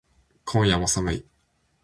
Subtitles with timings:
[0.45, 1.25] 今夜も寒い